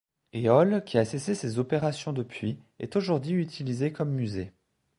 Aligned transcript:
Éole, 0.33 0.81
qui 0.83 0.97
a 0.97 1.05
cessé 1.05 1.35
ses 1.35 1.59
opérations 1.59 2.11
depuis, 2.11 2.57
est 2.79 2.95
aujourd’hui 2.95 3.39
utilisée 3.39 3.93
comme 3.93 4.09
musée. 4.09 4.51